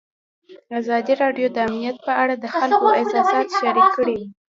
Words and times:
ازادي 0.79 1.13
راډیو 1.21 1.47
د 1.51 1.57
امنیت 1.67 1.97
په 2.07 2.11
اړه 2.21 2.35
د 2.37 2.45
خلکو 2.57 2.87
احساسات 2.99 3.47
شریک 3.59 3.87
کړي. 3.97 4.17